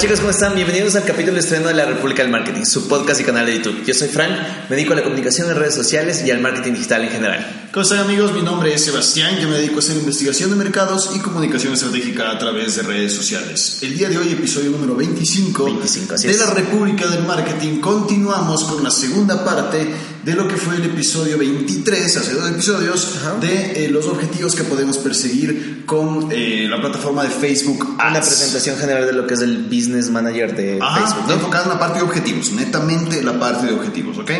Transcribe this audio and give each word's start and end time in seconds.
chicos, 0.00 0.20
¿cómo 0.20 0.30
están? 0.30 0.54
Bienvenidos 0.54 0.96
al 0.96 1.04
capítulo 1.04 1.38
estreno 1.38 1.68
de 1.68 1.74
la 1.74 1.84
República 1.84 2.22
del 2.22 2.32
Marketing, 2.32 2.64
su 2.64 2.88
podcast 2.88 3.20
y 3.20 3.24
canal 3.24 3.44
de 3.44 3.56
YouTube. 3.56 3.84
Yo 3.84 3.92
soy 3.92 4.08
Frank, 4.08 4.30
me 4.70 4.76
dedico 4.76 4.94
a 4.94 4.96
la 4.96 5.02
comunicación 5.02 5.50
en 5.50 5.56
redes 5.56 5.74
sociales 5.74 6.24
y 6.24 6.30
al 6.30 6.40
marketing 6.40 6.72
digital 6.72 7.04
en 7.04 7.10
general. 7.10 7.68
¿Cómo 7.70 7.82
están 7.82 7.98
amigos? 7.98 8.32
Mi 8.32 8.40
nombre 8.40 8.72
es 8.72 8.82
Sebastián, 8.82 9.38
yo 9.38 9.48
me 9.50 9.56
dedico 9.56 9.76
a 9.76 9.78
hacer 9.80 9.98
investigación 9.98 10.48
de 10.48 10.56
mercados 10.56 11.10
y 11.14 11.18
comunicación 11.18 11.74
estratégica 11.74 12.30
a 12.30 12.38
través 12.38 12.76
de 12.76 12.82
redes 12.82 13.12
sociales. 13.12 13.78
El 13.82 13.94
día 13.94 14.08
de 14.08 14.16
hoy, 14.16 14.32
episodio 14.32 14.70
número 14.70 14.96
25, 14.96 15.64
25 15.64 16.14
así 16.14 16.28
de 16.28 16.38
la 16.38 16.46
República 16.46 17.06
del 17.06 17.24
Marketing, 17.24 17.80
continuamos 17.80 18.64
con 18.64 18.82
la 18.82 18.90
segunda 18.90 19.44
parte 19.44 19.86
de 20.24 20.34
lo 20.34 20.46
que 20.46 20.56
fue 20.56 20.76
el 20.76 20.84
episodio 20.84 21.38
23, 21.38 22.16
hace 22.16 22.34
dos 22.34 22.50
episodios, 22.50 23.16
Ajá. 23.16 23.36
de 23.40 23.86
eh, 23.86 23.88
los 23.90 24.06
objetivos 24.06 24.54
que 24.54 24.64
podemos 24.64 24.98
perseguir 24.98 25.84
con 25.86 26.28
eh, 26.30 26.66
la 26.68 26.80
plataforma 26.80 27.22
de 27.22 27.30
Facebook 27.30 27.96
Ads. 27.98 28.10
Una 28.10 28.20
presentación 28.20 28.76
general 28.76 29.06
de 29.06 29.12
lo 29.14 29.26
que 29.26 29.34
es 29.34 29.40
el 29.40 29.64
Business 29.64 30.10
Manager 30.10 30.54
de 30.54 30.78
Ajá, 30.80 31.00
Facebook, 31.06 31.26
¿no? 31.28 31.34
enfocada 31.34 31.64
en 31.64 31.70
la 31.70 31.78
parte 31.78 31.98
de 32.00 32.04
objetivos, 32.04 32.52
netamente 32.52 33.22
la 33.22 33.38
parte 33.40 33.66
de 33.66 33.72
objetivos, 33.72 34.18
¿ok? 34.18 34.30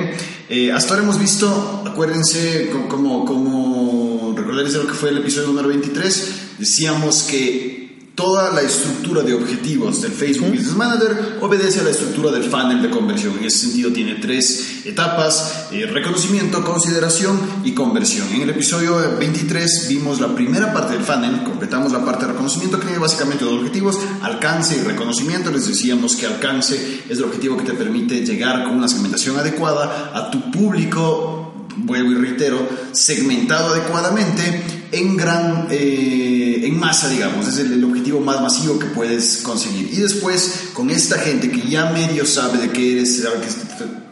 Eh, 0.51 0.71
hasta 0.73 0.91
ahora 0.95 1.05
hemos 1.05 1.19
visto, 1.19 1.83
acuérdense, 1.87 2.69
co- 2.71 2.87
como, 2.89 3.25
como 3.25 4.35
recordarles 4.37 4.75
de 4.75 4.81
lo 4.81 4.87
que 4.87 4.95
fue 4.95 5.11
el 5.11 5.19
episodio 5.19 5.47
número 5.49 5.69
23, 5.69 6.33
decíamos 6.59 7.23
que 7.23 7.80
toda 8.15 8.53
la 8.53 8.63
estructura 8.63 9.23
de 9.23 9.35
objetivos 9.35 10.03
del 10.03 10.13
Facebook 10.13 10.51
Business 10.51 10.77
Manager 10.77 11.39
obedece 11.41 11.81
a 11.81 11.85
la 11.85 11.91
estructura 11.91 12.31
del 12.31 12.45
funnel 12.45 12.83
de 12.83 12.91
conversión. 12.91 13.39
En 13.39 13.45
ese 13.45 13.59
sentido 13.59 13.93
tiene 13.93 14.17
tres 14.17 14.85
etapas, 14.85 15.69
eh, 15.73 15.87
reconocimiento, 15.87 16.65
consideración 16.65 17.39
y 17.65 17.73
conversión. 17.73 18.29
En 18.33 18.43
el 18.43 18.51
episodio 18.51 18.97
23 19.19 19.87
vimos 19.89 20.21
la 20.21 20.35
primera 20.35 20.73
parte 20.73 20.95
del 20.95 21.05
funnel, 21.05 21.43
completamos 21.45 21.93
la 21.93 22.05
parte 22.05 22.27
de 22.27 22.33
reconocimiento 22.33 22.79
que 22.79 22.87
tiene 22.87 22.99
básicamente 22.99 23.45
dos 23.45 23.55
objetivos, 23.55 23.99
alcance 24.23 24.77
y 24.77 24.81
reconocimiento. 24.81 25.51
Les 25.51 25.67
decíamos 25.67 26.17
que 26.17 26.27
alcance 26.27 27.03
es 27.09 27.19
el 27.19 27.25
objetivo 27.25 27.57
que 27.57 27.65
te 27.65 27.75
permite 27.75 28.25
llegar 28.25 28.65
con 28.65 28.77
una 28.77 28.89
segmentación 28.89 29.39
adecuada 29.39 30.13
a 30.15 30.31
tu 30.31 30.51
público, 30.51 31.67
vuelvo 31.77 32.11
y 32.11 32.15
reitero, 32.15 32.69
segmentado 32.93 33.75
adecuadamente 33.75 34.80
en 34.93 35.17
gran, 35.17 35.69
eh, 35.71 36.63
en 36.65 36.79
masa, 36.79 37.09
digamos, 37.09 37.47
es 37.49 37.59
el, 37.59 37.73
el 37.73 37.85
objetivo 37.85 38.21
más 38.21 38.41
masivo 38.41 38.79
que 38.79 38.87
puedes 38.87 39.39
conseguir. 39.43 39.91
Y 39.93 39.97
después, 39.97 40.71
con 40.73 40.91
esta 40.91 41.19
gente 41.19 41.51
que 41.51 41.69
ya 41.69 41.91
medio 41.91 42.27
sabe 42.27 42.59
de 42.59 42.71
qué 42.71 42.93
eres, 42.93 43.23
sabe 43.23 43.41
que 43.41 43.49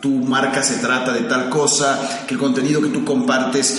tu 0.01 0.11
marca 0.11 0.63
se 0.63 0.77
trata 0.77 1.13
de 1.13 1.23
tal 1.23 1.49
cosa, 1.49 2.25
que 2.27 2.35
el 2.35 2.41
contenido 2.41 2.81
que 2.81 2.89
tú 2.89 3.05
compartes 3.05 3.79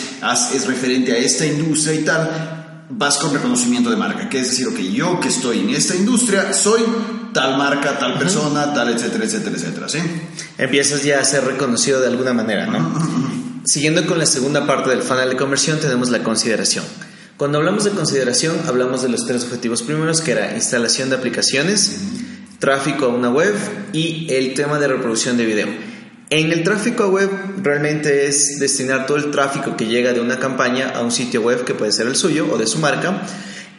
es 0.54 0.68
referente 0.68 1.14
a 1.14 1.18
esta 1.18 1.46
industria 1.46 1.94
y 1.94 2.04
tal, 2.04 2.86
vas 2.90 3.18
con 3.18 3.34
reconocimiento 3.34 3.90
de 3.90 3.96
marca, 3.96 4.28
que 4.28 4.40
es 4.40 4.50
decir, 4.50 4.68
ok, 4.68 4.80
yo 4.80 5.20
que 5.20 5.30
estoy 5.30 5.60
en 5.60 5.70
esta 5.70 5.96
industria 5.96 6.54
soy 6.54 6.82
tal 7.34 7.58
marca, 7.58 7.98
tal 8.00 8.18
persona, 8.18 8.74
tal, 8.74 8.90
etcétera, 8.90 9.26
etcétera, 9.26 9.56
etcétera, 9.56 9.90
¿sí? 9.90 10.00
Empiezas 10.58 11.04
ya 11.04 11.20
a 11.20 11.24
ser 11.24 11.46
reconocido 11.46 12.02
de 12.02 12.08
alguna 12.08 12.34
manera, 12.34 12.66
¿no? 12.66 13.29
Siguiendo 13.70 14.04
con 14.08 14.18
la 14.18 14.26
segunda 14.26 14.66
parte 14.66 14.90
del 14.90 15.04
funnel 15.04 15.30
de 15.30 15.36
conversión, 15.36 15.80
tenemos 15.80 16.10
la 16.10 16.24
consideración. 16.24 16.84
Cuando 17.38 17.60
hablamos 17.60 17.84
de 17.84 17.92
consideración, 17.92 18.58
hablamos 18.66 19.04
de 19.04 19.10
los 19.10 19.28
tres 19.28 19.44
objetivos 19.44 19.84
primeros, 19.84 20.22
que 20.22 20.32
era 20.32 20.56
instalación 20.56 21.12
de 21.12 21.18
aplicaciones, 21.18 21.98
tráfico 22.58 23.06
a 23.06 23.10
una 23.10 23.30
web 23.30 23.54
y 23.94 24.26
el 24.34 24.56
tema 24.56 24.80
de 24.80 24.88
reproducción 24.88 25.38
de 25.38 25.46
video. 25.46 25.68
En 26.32 26.52
el 26.52 26.64
tráfico 26.64 27.04
a 27.04 27.10
web 27.10 27.30
realmente 27.62 28.26
es 28.26 28.58
destinar 28.60 29.06
todo 29.06 29.18
el 29.18 29.30
tráfico 29.30 29.78
que 29.78 29.86
llega 29.86 30.14
de 30.14 30.20
una 30.20 30.40
campaña 30.40 30.90
a 30.90 31.04
un 31.04 31.12
sitio 31.12 31.44
web 31.44 31.64
que 31.64 31.76
puede 31.76 31.92
ser 31.92 32.08
el 32.08 32.16
suyo 32.16 32.48
o 32.52 32.58
de 32.58 32.66
su 32.66 32.80
marca. 32.80 33.22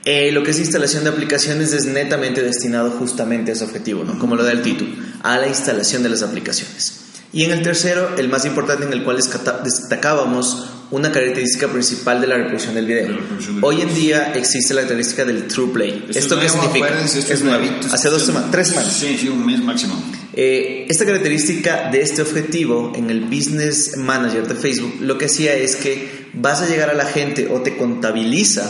Eh, 0.04 0.30
lo 0.30 0.44
que 0.44 0.52
es 0.52 0.60
instalación 0.60 1.02
de 1.02 1.10
aplicaciones 1.10 1.72
es 1.72 1.86
netamente 1.86 2.44
destinado 2.44 2.92
justamente 2.92 3.50
a 3.50 3.54
ese 3.54 3.64
objetivo, 3.64 4.04
¿no? 4.04 4.20
como 4.20 4.36
lo 4.36 4.44
da 4.44 4.52
el 4.52 4.62
título, 4.62 4.92
a 5.24 5.36
la 5.36 5.48
instalación 5.48 6.04
de 6.04 6.10
las 6.10 6.22
aplicaciones. 6.22 6.99
Y 7.32 7.44
en 7.44 7.52
el 7.52 7.62
tercero, 7.62 8.16
el 8.18 8.28
más 8.28 8.44
importante 8.44 8.84
en 8.84 8.92
el 8.92 9.04
cual 9.04 9.16
destacábamos 9.16 10.66
una 10.90 11.12
característica 11.12 11.68
principal 11.68 12.20
de 12.20 12.26
la 12.26 12.36
reproducción 12.36 12.74
del 12.74 12.86
video. 12.86 13.08
Reproducción 13.08 13.54
del 13.56 13.64
Hoy 13.64 13.80
en 13.82 13.94
día 13.94 14.32
existe 14.34 14.74
la 14.74 14.80
característica 14.82 15.24
del 15.24 15.46
true 15.46 15.72
play. 15.72 16.06
Esto 16.08 16.18
¿Esto 16.18 16.40
es 16.40 16.52
qué 16.52 16.58
nuevo, 16.58 16.72
significa? 16.72 17.04
esto 17.04 17.32
es 17.32 17.42
nuevo. 17.42 17.64
nuevito, 17.64 17.86
Hace 17.94 18.08
dos 18.08 18.22
semanas, 18.22 18.50
tres 18.50 18.68
semanas. 18.68 18.92
Sí, 18.92 19.16
sí, 19.16 19.28
un 19.28 19.46
mes 19.46 19.60
máximo. 19.62 19.94
Eh, 20.32 20.86
esta 20.88 21.04
característica 21.06 21.90
de 21.90 22.02
este 22.02 22.22
objetivo 22.22 22.92
en 22.96 23.10
el 23.10 23.20
Business 23.22 23.96
Manager 23.96 24.46
de 24.48 24.54
Facebook 24.54 24.96
lo 25.00 25.18
que 25.18 25.26
hacía 25.26 25.54
es 25.54 25.76
que 25.76 26.30
vas 26.34 26.62
a 26.62 26.68
llegar 26.68 26.90
a 26.90 26.94
la 26.94 27.04
gente 27.04 27.48
o 27.52 27.60
te 27.60 27.76
contabiliza 27.76 28.68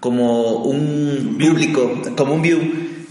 como 0.00 0.64
un 0.64 1.38
público, 1.40 2.02
como 2.16 2.34
un 2.34 2.42
view, 2.42 2.60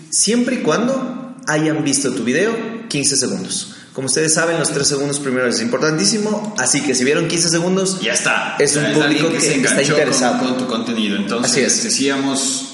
siempre 0.09 0.55
y 0.55 0.59
cuando 0.59 1.35
hayan 1.47 1.83
visto 1.85 2.13
tu 2.13 2.23
video 2.23 2.51
15 2.89 3.15
segundos. 3.15 3.75
Como 3.93 4.07
ustedes 4.07 4.33
saben, 4.33 4.57
los 4.57 4.69
3 4.71 4.87
segundos 4.87 5.19
primeros 5.19 5.55
es 5.55 5.61
importantísimo, 5.61 6.55
así 6.57 6.81
que 6.81 6.95
si 6.95 7.03
vieron 7.03 7.27
15 7.27 7.49
segundos, 7.49 7.99
Ya 8.01 8.13
está. 8.13 8.55
Es 8.57 8.75
un 8.77 8.85
alguien 8.85 9.03
público 9.03 9.29
que 9.31 9.41
se 9.41 9.55
está 9.61 9.81
interesado. 9.81 10.39
Con, 10.39 10.47
con 10.49 10.57
tu 10.59 10.67
contenido. 10.67 11.17
Entonces, 11.17 11.51
Así 11.51 11.61
es. 11.61 11.83
decíamos, 11.83 12.65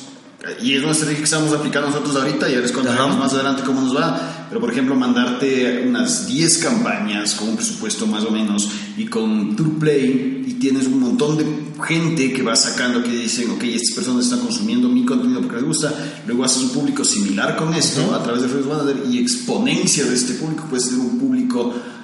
y 0.61 0.75
es 0.77 0.83
una 0.83 0.91
estrategia 0.91 1.17
que 1.19 1.23
estamos 1.25 1.53
aplicando 1.53 1.89
nosotros 1.89 2.15
ahorita, 2.15 2.47
ya 2.49 2.59
les 2.59 2.71
contaremos 2.71 3.11
Ajá. 3.11 3.19
más 3.19 3.33
adelante 3.33 3.63
cómo 3.65 3.81
nos 3.81 3.95
va, 3.97 4.36
pero 4.49 4.61
por 4.61 4.71
ejemplo, 4.71 4.95
mandarte 4.95 5.83
unas 5.87 6.27
10 6.27 6.57
campañas 6.59 7.35
con 7.35 7.49
un 7.49 7.55
presupuesto 7.55 8.07
más 8.07 8.23
o 8.23 8.31
menos 8.31 8.69
y 8.97 9.05
con 9.05 9.55
True 9.55 9.75
Play 9.79 10.43
y 10.47 10.53
tienes 10.53 10.87
un 10.87 10.99
montón 10.99 11.37
de 11.37 11.45
gente 11.85 12.33
que 12.33 12.41
va 12.41 12.55
sacando 12.55 13.03
que 13.03 13.11
dicen, 13.11 13.51
ok, 13.51 13.63
estas 13.63 13.95
personas 13.95 14.25
están 14.25 14.39
consumiendo 14.39 14.89
mi 14.89 15.05
contenido 15.05 15.41
porque 15.41 15.57
les 15.57 15.65
gusta, 15.65 15.93
luego 16.25 16.43
haces 16.43 16.63
un 16.63 16.69
público 16.69 17.03
similar 17.03 17.55
con 17.55 17.73
esto 17.73 18.13
a 18.15 18.23
través 18.23 18.41
de 18.41 18.49
Facebook 18.49 18.73
Manager 18.73 19.03
y 19.11 19.19
exponencia 19.19 20.05
de 20.05 20.15
este 20.15 20.33
público 20.33 20.65
puede 20.69 20.83
ser 20.83 20.99
un 20.99 21.19
público 21.19 21.26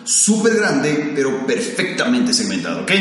súper 0.06 0.56
grande, 0.56 1.14
pero 1.16 1.46
perfectamente 1.46 2.34
segmentado, 2.34 2.82
¿ok? 2.82 2.92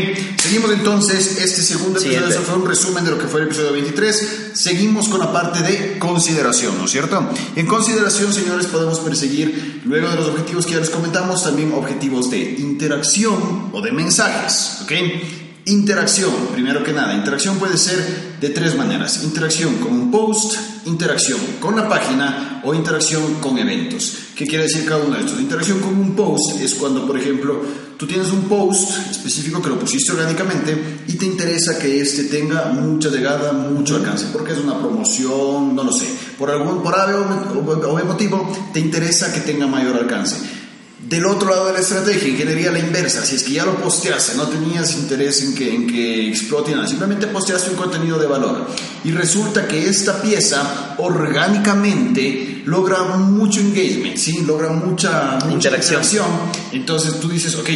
Seguimos 0.41 0.71
entonces 0.73 1.39
este 1.43 1.63
segundo 1.63 1.99
episodio, 1.99 2.19
Siguiente. 2.19 2.35
eso 2.35 2.43
fue 2.43 2.63
un 2.63 2.69
resumen 2.69 3.05
de 3.05 3.11
lo 3.11 3.19
que 3.19 3.27
fue 3.27 3.41
el 3.41 3.47
episodio 3.47 3.73
23. 3.73 4.51
Seguimos 4.55 5.09
con 5.09 5.21
la 5.21 5.33
parte 5.33 5.63
de 5.63 5.99
consideración, 5.99 6.79
¿no 6.79 6.85
es 6.85 6.91
cierto? 6.91 7.29
En 7.57 7.67
consideración, 7.67 8.33
señores, 8.33 8.67
podemos 8.67 9.01
perseguir, 9.01 9.83
luego 9.85 10.09
de 10.11 10.17
los 10.17 10.29
objetivos 10.29 10.67
que 10.67 10.73
ya 10.73 10.81
les 10.81 10.91
comentamos, 10.91 11.43
también 11.43 11.73
objetivos 11.73 12.31
de 12.31 12.39
interacción 12.39 13.71
o 13.73 13.81
de 13.81 13.93
mensajes, 13.93 14.79
¿ok? 14.83 14.93
Interacción, 15.65 16.33
primero 16.53 16.83
que 16.83 16.93
nada, 16.93 17.15
interacción 17.15 17.57
puede 17.59 17.77
ser 17.79 18.39
de 18.41 18.49
tres 18.51 18.77
maneras. 18.77 19.23
Interacción 19.23 19.77
con 19.77 19.93
un 19.93 20.11
post, 20.11 20.55
interacción 20.87 21.39
con 21.61 21.77
la 21.77 21.89
página 21.89 22.61
o 22.65 22.75
interacción 22.75 23.35
con 23.41 23.57
eventos. 23.59 24.17
¿Qué 24.35 24.45
quiere 24.45 24.65
decir 24.65 24.85
cada 24.85 25.05
uno 25.05 25.15
de 25.17 25.21
estos? 25.25 25.39
Interacción 25.41 25.79
con 25.79 25.95
un 25.97 26.17
post 26.17 26.61
es 26.61 26.75
cuando, 26.75 27.07
por 27.07 27.17
ejemplo, 27.17 27.63
tú 27.97 28.09
tienes 28.09 28.33
un 28.33 28.43
post 28.49 28.91
específico 29.13 29.63
que 29.63 29.69
lo 29.69 29.79
pusiste 29.79 30.11
orgánicamente 30.11 30.77
y 31.07 31.13
te 31.15 31.27
interesa 31.27 31.79
que 31.79 32.01
este 32.01 32.25
tenga 32.25 32.65
mucha 32.73 33.09
llegada, 33.11 33.53
mucho 33.53 33.95
alcance, 33.95 34.27
porque 34.33 34.55
es 34.55 34.59
una 34.59 34.81
promoción, 34.81 35.77
no 35.77 35.85
lo 35.85 35.93
sé, 35.93 36.07
por 36.39 36.51
algún 36.51 36.83
por 36.83 36.95
o, 37.15 37.61
o- 37.61 37.89
o 37.93 37.99
motivo 38.05 38.53
te 38.73 38.81
interesa 38.81 39.33
que 39.33 39.41
tenga 39.43 39.69
mayor 39.69 39.95
alcance. 39.97 40.39
Del 41.09 41.27
otro 41.27 41.51
lado 41.51 41.67
de 41.67 41.73
la 41.75 41.81
estrategia, 41.81 42.29
ingeniería 42.29 42.71
a 42.71 42.73
la 42.73 42.79
inversa, 42.79 43.25
si 43.27 43.37
es 43.37 43.43
que 43.43 43.53
ya 43.53 43.65
lo 43.67 43.77
posteaste, 43.77 44.37
no 44.37 44.47
tenías 44.49 44.95
interés 44.95 45.43
en 45.43 45.55
que, 45.55 45.75
en 45.75 45.87
que 45.87 46.29
explote 46.29 46.71
nada, 46.73 46.87
simplemente 46.87 47.27
posteaste 47.27 47.71
un 47.71 47.77
contenido 47.77 48.19
de 48.19 48.27
valor 48.27 48.67
y 49.05 49.11
resulta 49.11 49.67
que 49.67 49.89
esta 49.89 50.23
pieza 50.23 50.95
orgánicamente 50.99 52.63
logra 52.67 53.03
mucho 53.03 53.61
engagement, 53.61 54.17
¿sí? 54.17 54.43
logra 54.47 54.71
mucha, 54.71 55.39
mucha 55.45 55.53
Interacción. 55.53 56.01
interacción. 56.03 56.27
Entonces 56.73 57.21
tú 57.21 57.29
dices, 57.29 57.57
ok, 57.57 57.69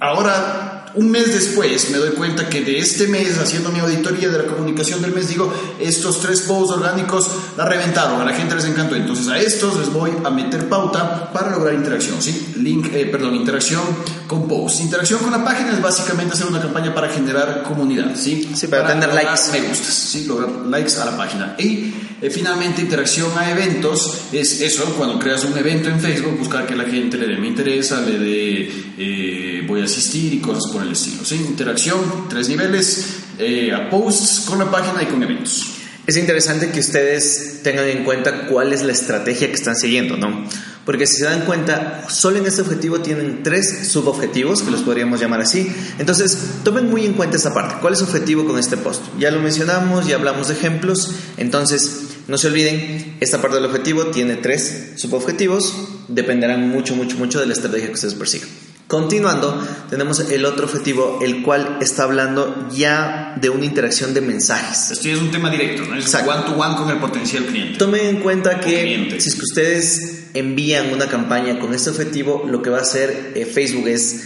ahora 0.00 0.73
un 0.96 1.10
mes 1.10 1.32
después 1.34 1.90
me 1.90 1.98
doy 1.98 2.10
cuenta 2.10 2.48
que 2.48 2.62
de 2.62 2.78
este 2.78 3.08
mes, 3.08 3.38
haciendo 3.38 3.70
mi 3.70 3.80
auditoría 3.80 4.28
de 4.28 4.38
la 4.38 4.44
comunicación 4.44 5.02
del 5.02 5.12
mes, 5.12 5.28
digo, 5.28 5.52
estos 5.80 6.20
tres 6.20 6.42
posts 6.42 6.76
orgánicos 6.76 7.28
la 7.56 7.66
reventaron, 7.66 8.20
a 8.20 8.24
la 8.24 8.32
gente 8.32 8.54
les 8.54 8.64
encantó. 8.64 8.94
Entonces 8.94 9.28
a 9.28 9.38
estos 9.38 9.76
les 9.78 9.92
voy 9.92 10.12
a 10.24 10.30
meter 10.30 10.68
pauta 10.68 11.32
para 11.32 11.50
lograr 11.50 11.74
interacción, 11.74 12.22
¿sí? 12.22 12.54
Link, 12.58 12.88
eh, 12.92 13.06
perdón, 13.06 13.34
interacción 13.34 13.82
con 14.26 14.46
posts. 14.46 14.80
Interacción 14.80 15.20
con 15.20 15.32
la 15.32 15.44
página 15.44 15.72
es 15.72 15.82
básicamente 15.82 16.34
hacer 16.34 16.46
una 16.46 16.60
campaña 16.60 16.94
para 16.94 17.08
generar 17.08 17.62
comunidad, 17.64 18.14
¿sí? 18.14 18.48
Sí, 18.54 18.68
para 18.68 18.86
tener 18.88 19.08
lograr 19.08 19.24
likes. 19.24 19.50
Me 19.52 19.68
gustas, 19.68 19.94
¿sí? 19.94 20.24
Lograr 20.26 20.50
likes 20.66 20.96
a 21.00 21.06
la 21.06 21.16
página. 21.16 21.56
Y 21.58 21.92
eh, 22.22 22.30
finalmente, 22.30 22.80
interacción 22.80 23.36
a 23.36 23.50
eventos 23.50 24.28
es 24.32 24.60
eso, 24.60 24.84
cuando 24.96 25.18
creas 25.18 25.44
un 25.44 25.58
evento 25.58 25.88
en 25.88 26.00
Facebook, 26.00 26.38
buscar 26.38 26.66
que 26.66 26.76
la 26.76 26.84
gente 26.84 27.18
le 27.18 27.26
dé 27.26 27.36
me 27.36 27.48
interesa, 27.48 28.00
le 28.00 28.18
dé 28.18 28.70
eh, 28.96 29.64
voy 29.66 29.80
a 29.80 29.84
asistir 29.84 30.32
y 30.32 30.38
cosas 30.38 30.70
por 30.72 30.83
el 30.84 30.92
estilo. 30.92 31.24
¿sí? 31.24 31.36
Interacción, 31.36 32.28
tres 32.28 32.48
niveles, 32.48 33.16
eh, 33.38 33.72
a 33.72 33.90
posts 33.90 34.44
con 34.46 34.58
la 34.58 34.70
página 34.70 35.02
y 35.02 35.06
con 35.06 35.22
eventos. 35.22 35.74
Es 36.06 36.18
interesante 36.18 36.70
que 36.70 36.80
ustedes 36.80 37.60
tengan 37.62 37.88
en 37.88 38.04
cuenta 38.04 38.46
cuál 38.46 38.72
es 38.74 38.82
la 38.82 38.92
estrategia 38.92 39.48
que 39.48 39.54
están 39.54 39.74
siguiendo, 39.74 40.18
¿no? 40.18 40.46
Porque 40.84 41.06
si 41.06 41.16
se 41.16 41.24
dan 41.24 41.46
cuenta, 41.46 42.04
solo 42.10 42.36
en 42.36 42.46
este 42.46 42.60
objetivo 42.60 43.00
tienen 43.00 43.42
tres 43.42 43.88
subobjetivos, 43.88 44.60
que 44.60 44.70
los 44.70 44.82
podríamos 44.82 45.18
llamar 45.18 45.40
así. 45.40 45.66
Entonces, 45.98 46.36
tomen 46.62 46.90
muy 46.90 47.06
en 47.06 47.14
cuenta 47.14 47.38
esa 47.38 47.54
parte. 47.54 47.76
¿Cuál 47.80 47.94
es 47.94 48.00
su 48.00 48.04
objetivo 48.04 48.44
con 48.44 48.58
este 48.58 48.76
post? 48.76 49.02
Ya 49.18 49.30
lo 49.30 49.40
mencionamos, 49.40 50.06
ya 50.06 50.16
hablamos 50.16 50.48
de 50.48 50.54
ejemplos. 50.54 51.14
Entonces, 51.38 52.02
No 52.26 52.38
se 52.38 52.46
olviden, 52.46 53.18
esta 53.20 53.42
parte 53.42 53.56
del 53.56 53.66
objetivo 53.66 54.06
tiene 54.06 54.36
tres 54.36 54.92
subobjetivos, 54.96 55.74
dependerán 56.08 56.70
mucho, 56.70 56.96
mucho, 56.96 57.18
mucho 57.18 57.38
de 57.38 57.46
la 57.46 57.52
estrategia 57.52 57.88
que 57.88 57.92
ustedes 57.92 58.14
persigan. 58.14 58.48
Continuando, 58.86 59.66
tenemos 59.88 60.20
el 60.30 60.44
otro 60.44 60.66
objetivo, 60.66 61.18
el 61.22 61.42
cual 61.42 61.78
está 61.80 62.02
hablando 62.02 62.68
ya 62.70 63.34
de 63.40 63.48
una 63.48 63.64
interacción 63.64 64.12
de 64.12 64.20
mensajes. 64.20 64.90
Esto 64.90 65.08
ya 65.08 65.14
es 65.14 65.20
un 65.20 65.30
tema 65.30 65.50
directo, 65.50 65.84
¿no? 65.86 65.96
Es 65.96 66.14
one 66.14 66.42
to 66.44 66.52
one 66.52 66.76
con 66.76 66.90
el 66.90 66.98
potencial 66.98 67.46
cliente. 67.46 67.78
Tomen 67.78 68.06
en 68.06 68.20
cuenta 68.20 68.60
que 68.60 69.16
si 69.18 69.28
es 69.30 69.34
que 69.36 69.42
ustedes 69.42 70.24
envían 70.34 70.92
una 70.92 71.08
campaña 71.08 71.58
con 71.58 71.72
este 71.72 71.90
objetivo, 71.90 72.44
lo 72.46 72.60
que 72.60 72.68
va 72.68 72.78
a 72.78 72.82
hacer 72.82 73.32
eh, 73.34 73.46
Facebook 73.46 73.88
es 73.88 74.24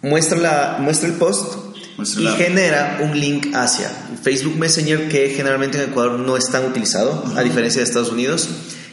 muestra, 0.00 0.38
la, 0.38 0.78
muestra 0.80 1.08
el 1.08 1.14
post 1.16 1.56
y 2.18 2.26
genera 2.28 3.00
un 3.02 3.18
link 3.18 3.48
hacia 3.54 3.90
Facebook 4.22 4.56
Messenger 4.56 5.08
que 5.08 5.28
generalmente 5.30 5.82
en 5.82 5.90
Ecuador 5.90 6.18
no 6.18 6.36
es 6.36 6.46
tan 6.46 6.64
utilizado, 6.64 7.24
a 7.36 7.42
diferencia 7.42 7.80
de 7.80 7.84
Estados 7.86 8.10
Unidos, 8.10 8.48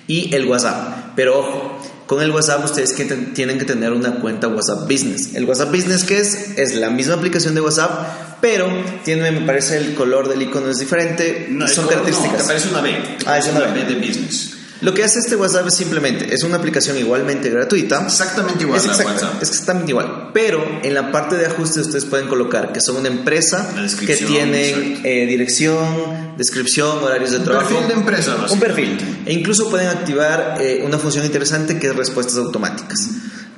y 0.08 0.34
el 0.36 0.46
WhatsApp. 0.48 1.14
Pero 1.16 1.40
ojo, 1.40 1.77
con 2.08 2.22
el 2.22 2.32
WhatsApp 2.32 2.66
ustedes 2.66 2.94
que 2.94 3.06
tienen 3.06 3.60
que 3.60 3.66
tener 3.66 3.92
una 3.92 4.16
cuenta 4.16 4.48
WhatsApp 4.48 4.90
Business. 4.90 5.36
El 5.36 5.46
WhatsApp 5.46 5.72
Business 5.72 6.04
que 6.04 6.20
es 6.20 6.58
es 6.58 6.76
la 6.76 6.90
misma 6.90 7.16
aplicación 7.16 7.54
de 7.54 7.62
WhatsApp, 7.62 8.40
pero 8.42 8.68
tiene 9.04 9.30
me 9.32 9.42
parece 9.42 9.78
el 9.78 9.94
color 9.94 10.30
del 10.30 10.42
icono 10.42 10.70
es 10.70 10.80
diferente, 10.80 11.48
no, 11.52 11.68
son 11.68 11.88
características. 11.88 12.42
te 12.42 12.48
parece 12.48 12.70
una 12.70 12.82
B. 12.82 12.96
Ah, 13.26 13.38
es 13.38 13.48
una 13.48 13.60
B 13.68 13.84
de 13.84 13.96
business. 13.96 14.57
Lo 14.82 14.94
que 14.94 15.04
hace 15.04 15.20
este 15.20 15.36
WhatsApp 15.36 15.68
es 15.68 15.76
simplemente, 15.76 16.34
es 16.34 16.44
una 16.44 16.58
aplicación 16.58 16.98
igualmente 16.98 17.50
gratuita. 17.50 18.06
Exactamente 18.06 18.64
igual 18.64 18.80
es 18.80 18.88
WhatsApp. 18.88 19.42
Es 19.42 19.50
exactamente 19.50 19.92
igual. 19.92 20.30
Pero 20.34 20.64
en 20.84 20.94
la 20.94 21.12
parte 21.12 21.36
de 21.36 21.46
ajuste 21.48 21.82
ustedes 21.82 22.06
pueden 22.06 22.28
colocar 22.28 22.72
que 22.72 22.82
son 22.82 22.98
una 22.98 23.08
empresa 23.08 23.74
que 24.06 24.16
tienen 24.16 25.02
eh, 25.04 25.26
dirección, 25.26 26.36
descripción, 26.38 27.04
horarios 27.04 27.32
de 27.32 27.40
trabajo. 27.40 27.70
Un 27.70 27.76
perfil 27.76 27.88
de 27.88 27.94
empresa. 27.94 28.36
Un 28.52 28.60
perfil. 28.60 29.24
E 29.26 29.34
incluso 29.34 29.70
pueden 29.70 29.88
activar 29.88 30.58
eh, 30.60 30.84
una 30.86 30.98
función 30.98 31.26
interesante 31.26 31.80
que 31.80 31.88
es 31.88 31.96
respuestas 31.96 32.38
automáticas. 32.38 33.10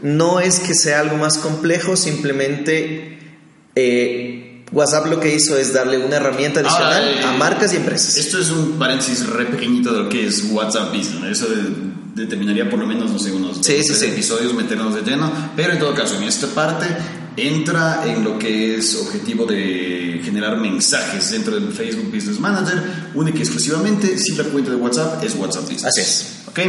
No 0.01 0.39
es 0.39 0.60
que 0.60 0.74
sea 0.74 1.01
algo 1.01 1.18
más 1.18 1.38
complejo, 1.38 1.98
simplemente... 1.98 3.18
Eh, 3.75 4.49
WhatsApp 4.71 5.07
lo 5.07 5.19
que 5.19 5.33
hizo 5.33 5.57
es 5.57 5.74
darle 5.74 5.98
una 5.98 6.18
herramienta 6.18 6.60
adicional 6.60 7.24
a 7.25 7.31
marcas 7.33 7.74
y 7.74 7.77
empresas. 7.77 8.18
Esto 8.18 8.39
es 8.39 8.50
un 8.51 8.74
paréntesis 8.74 9.25
re 9.27 9.45
pequeñito 9.45 9.92
de 9.94 10.04
lo 10.04 10.10
que 10.10 10.27
es 10.27 10.45
WhatsApp 10.51 10.95
Business. 10.95 11.42
Eso 11.42 11.48
determinaría 12.16 12.69
por 12.69 12.80
lo 12.80 12.86
menos, 12.86 13.12
no 13.12 13.19
sé, 13.19 13.31
unos 13.31 13.57
sí, 13.62 13.81
sí, 13.83 14.06
episodios 14.06 14.54
meternos 14.54 14.94
de 14.94 15.01
lleno. 15.01 15.31
Pero 15.56 15.74
en 15.74 15.80
todo 15.80 15.94
caso, 15.95 16.18
en 16.18 16.24
esta 16.24 16.48
parte 16.48 16.86
entra 17.36 18.04
en 18.06 18.24
lo 18.24 18.38
que 18.38 18.77
es 18.77 18.95
objetivo 18.95 19.45
de 19.45 20.21
generar 20.24 20.57
mensajes 20.57 21.31
dentro 21.31 21.56
del 21.56 21.71
Facebook 21.71 22.13
Business 22.13 22.39
Manager, 22.39 22.81
única 23.16 23.39
y 23.39 23.42
exclusivamente 23.42 24.18
si 24.18 24.36
la 24.36 24.44
cuenta 24.44 24.71
de 24.71 24.77
WhatsApp 24.77 25.24
es 25.24 25.36
WhatsApp 25.36 25.63
Business. 25.63 25.86
Así 25.86 26.01
es. 26.01 26.39
¿Ok? 26.50 26.60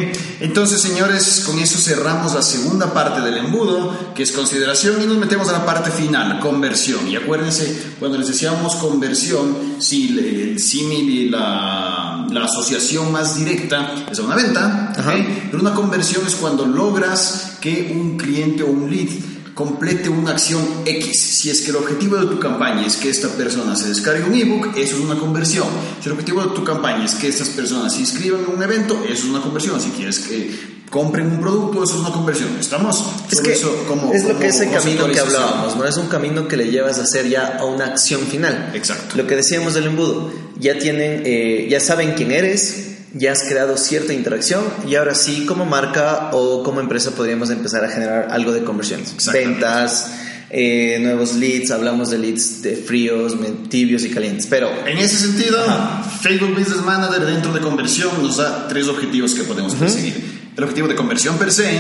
Entonces, 0.41 0.81
señores, 0.81 1.43
con 1.47 1.59
eso 1.59 1.79
cerramos 1.79 2.35
la 2.35 2.43
segunda 2.43 2.93
parte 2.93 3.23
del 3.23 3.39
embudo, 3.39 4.13
que 4.15 4.25
es 4.25 4.33
consideración, 4.33 5.03
y 5.03 5.07
nos 5.07 5.17
metemos 5.17 5.49
a 5.49 5.53
la 5.53 5.65
parte 5.65 5.91
final, 5.91 6.39
conversión. 6.39 7.09
Y 7.09 7.17
acuérdense, 7.17 7.95
cuando 7.99 8.19
les 8.19 8.29
decíamos 8.29 8.75
conversión, 8.77 9.57
si 9.79 10.19
el 10.19 10.59
símil 10.59 11.09
y 11.09 11.29
la, 11.31 12.27
la, 12.31 12.45
asociación 12.45 13.11
más 13.11 13.37
directa 13.37 14.05
es 14.11 14.19
a 14.19 14.23
una 14.23 14.37
venta, 14.37 14.93
pero 15.51 15.63
una 15.63 15.75
conversión 15.75 16.27
es 16.27 16.35
cuando 16.35 16.67
logras 16.67 17.57
que 17.61 17.91
un 17.95 18.19
cliente 18.19 18.63
o 18.63 18.67
un 18.67 18.91
lead 18.91 19.09
complete 19.55 20.09
una 20.09 20.33
acción 20.33 20.63
X. 20.85 21.23
Si 21.23 21.51
es 21.51 21.63
que 21.63 21.71
el 21.71 21.77
objetivo 21.77 22.17
de 22.17 22.27
tu 22.27 22.39
campaña 22.39 22.87
es 22.87 22.97
que 22.97 23.11
esta 23.11 23.29
persona 23.29 23.77
se 23.77 23.89
descargue 23.89 24.25
un 24.25 24.35
ebook, 24.35 24.77
eso 24.77 24.97
es 24.97 25.01
una 25.01 25.19
conversión. 25.19 25.67
Si 26.01 26.07
el 26.07 26.13
objetivo 26.13 26.43
de 26.43 26.55
tu 26.55 26.65
campaña 26.65 27.05
es 27.05 27.15
que 27.15 27.29
estas 27.29 27.49
personas 27.49 27.95
se 27.95 28.01
inscriban 28.01 28.41
en 28.41 28.57
un 28.57 28.63
evento, 28.63 29.03
eso 29.05 29.13
es 29.13 29.25
una 29.25 29.41
conversión. 29.41 29.81
Si 29.81 29.91
quieres 29.91 30.19
que 30.21 30.81
compren 30.91 31.27
un 31.27 31.41
producto, 31.41 31.85
eso 31.85 31.95
es 31.95 32.01
una 32.01 32.11
conversión. 32.11 32.57
¿Estamos? 32.59 33.05
Es 33.31 33.41
que 33.41 33.53
eso 33.53 33.85
como, 33.87 34.13
es 34.13 34.25
lo 34.25 34.39
que 34.39 34.49
es 34.49 34.61
el 34.61 34.71
camino 34.71 35.07
que 35.07 35.21
hablábamos, 35.21 35.77
¿no? 35.77 35.85
Es 35.85 35.97
un 35.97 36.09
camino 36.09 36.49
que 36.49 36.57
le 36.57 36.71
llevas 36.71 36.99
a 36.99 37.03
hacer 37.03 37.29
ya 37.29 37.57
a 37.59 37.65
una 37.65 37.87
acción 37.87 38.23
final. 38.23 38.73
Exacto. 38.75 39.17
Lo 39.17 39.27
que 39.27 39.37
decíamos 39.37 39.75
del 39.75 39.87
embudo, 39.87 40.33
ya 40.59 40.79
tienen, 40.79 41.23
eh, 41.25 41.69
ya 41.71 41.81
saben 41.81 42.15
quién 42.15 42.33
eres, 42.33 42.90
ya 43.15 43.33
has 43.33 43.43
creado 43.43 43.77
cierta 43.77 44.13
interacción 44.13 44.63
y 44.87 44.95
ahora 44.95 45.15
sí 45.15 45.45
como 45.47 45.65
marca 45.65 46.31
o 46.33 46.63
como 46.63 46.81
empresa 46.81 47.13
podríamos 47.13 47.51
empezar 47.51 47.85
a 47.85 47.89
generar 47.89 48.29
algo 48.31 48.53
de 48.53 48.63
conversiones. 48.63 49.15
Ventas, 49.33 50.13
eh, 50.51 50.99
nuevos 51.01 51.35
leads, 51.35 51.71
hablamos 51.71 52.11
de 52.11 52.19
leads 52.19 52.63
de 52.63 52.77
fríos, 52.77 53.37
tibios 53.69 54.05
y 54.05 54.11
calientes. 54.11 54.47
Pero 54.47 54.69
en 54.87 54.99
ese 54.99 55.17
sentido, 55.17 55.59
Facebook 56.23 56.51
Business 56.51 56.83
Manager 56.85 57.25
dentro 57.27 57.53
de 57.53 57.61
conversión 57.61 58.11
nos 58.23 58.37
da 58.37 58.69
tres 58.69 58.89
objetivos 58.89 59.35
que 59.35 59.45
podemos 59.45 59.75
perseguir. 59.75 60.41
El 60.57 60.65
objetivo 60.65 60.89
de 60.89 60.97
conversión 60.97 61.39
per 61.39 61.53
se, 61.53 61.71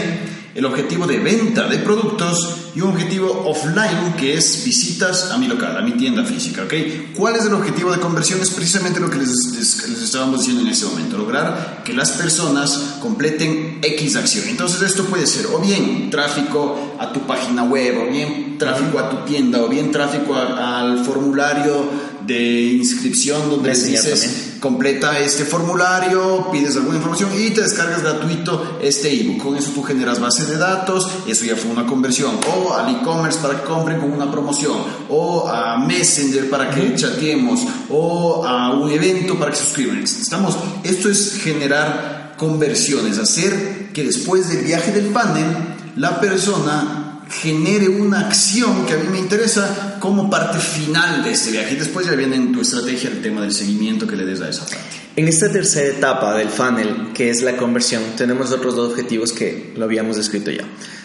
el 0.54 0.64
objetivo 0.64 1.06
de 1.06 1.18
venta 1.18 1.68
de 1.68 1.78
productos 1.78 2.56
y 2.74 2.80
un 2.80 2.90
objetivo 2.90 3.44
offline 3.46 4.14
que 4.18 4.34
es 4.34 4.64
visitas 4.64 5.30
a 5.30 5.38
mi 5.38 5.46
local, 5.46 5.76
a 5.76 5.82
mi 5.82 5.92
tienda 5.92 6.24
física. 6.24 6.64
¿ok? 6.64 6.74
¿Cuál 7.16 7.36
es 7.36 7.44
el 7.44 7.54
objetivo 7.54 7.92
de 7.92 7.98
conversión? 7.98 8.40
Es 8.40 8.50
precisamente 8.50 9.00
lo 9.00 9.10
que 9.10 9.18
les, 9.18 9.30
les, 9.54 10.02
estábamos 10.02 10.40
diciendo 10.40 10.62
en 10.62 10.68
ese 10.68 10.86
momento, 10.86 11.18
lograr 11.18 11.82
que 11.84 11.92
las 11.92 12.12
personas 12.12 12.96
completen 13.00 13.78
X 13.82 14.16
acción. 14.16 14.48
Entonces 14.48 14.82
esto 14.82 15.04
puede 15.04 15.26
ser 15.26 15.46
o 15.46 15.58
bien 15.60 16.10
tráfico 16.10 16.96
a 16.98 17.12
tu 17.12 17.20
página 17.26 17.64
web, 17.64 17.98
o 18.02 18.10
bien 18.10 18.58
tráfico 18.58 18.98
a 18.98 19.10
tu 19.10 19.16
tienda, 19.24 19.62
o 19.62 19.68
bien 19.68 19.90
tráfico 19.90 20.34
al 20.34 21.04
formulario 21.04 21.88
de 22.26 22.62
inscripción 22.72 23.50
donde 23.50 23.70
dices 23.70 24.49
completa 24.60 25.18
este 25.18 25.44
formulario, 25.44 26.50
pides 26.52 26.76
alguna 26.76 26.98
información 26.98 27.30
y 27.36 27.50
te 27.50 27.62
descargas 27.62 28.02
gratuito 28.02 28.78
este 28.82 29.12
ebook. 29.12 29.38
Con 29.38 29.56
eso 29.56 29.72
tú 29.72 29.82
generas 29.82 30.20
base 30.20 30.44
de 30.44 30.58
datos, 30.58 31.08
eso 31.26 31.44
ya 31.46 31.56
fue 31.56 31.70
una 31.70 31.86
conversión. 31.86 32.38
O 32.54 32.74
al 32.74 32.94
e-commerce 32.94 33.40
para 33.40 33.60
que 33.60 33.66
compren 33.66 33.98
con 33.98 34.12
una 34.12 34.30
promoción, 34.30 34.76
o 35.08 35.48
a 35.48 35.78
Messenger 35.78 36.50
para 36.50 36.70
que 36.70 36.94
chateemos, 36.94 37.60
o 37.88 38.44
a 38.44 38.74
un 38.74 38.90
evento 38.90 39.38
para 39.38 39.50
que 39.50 39.56
suscriban. 39.56 39.98
Estamos, 40.04 40.54
esto 40.84 41.08
es 41.08 41.40
generar 41.42 42.34
conversiones, 42.36 43.18
hacer 43.18 43.90
que 43.92 44.04
después 44.04 44.48
del 44.48 44.64
viaje 44.64 44.92
del 44.92 45.06
panel 45.06 45.46
la 45.96 46.20
persona 46.20 46.99
genere 47.30 47.88
una 47.88 48.26
acción 48.26 48.84
que 48.86 48.94
a 48.94 48.96
mí 48.96 49.08
me 49.08 49.18
interesa 49.18 49.96
como 50.00 50.28
parte 50.28 50.58
final 50.58 51.22
de 51.22 51.32
este 51.32 51.52
viaje. 51.52 51.74
Y 51.74 51.78
después 51.78 52.06
ya 52.06 52.14
viene 52.14 52.36
en 52.36 52.52
tu 52.52 52.60
estrategia 52.60 53.10
el 53.10 53.22
tema 53.22 53.42
del 53.42 53.52
seguimiento 53.52 54.06
que 54.06 54.16
le 54.16 54.24
des 54.24 54.40
a 54.40 54.48
esa 54.48 54.64
parte. 54.66 54.78
En 55.16 55.28
esta 55.28 55.50
tercera 55.50 55.96
etapa 55.96 56.36
del 56.36 56.48
funnel, 56.48 57.12
que 57.14 57.30
es 57.30 57.42
la 57.42 57.56
conversión, 57.56 58.02
tenemos 58.16 58.52
otros 58.52 58.74
dos 58.74 58.90
objetivos 58.90 59.32
que 59.32 59.72
lo 59.76 59.84
habíamos 59.84 60.16
descrito 60.16 60.50
ya. 60.50 60.64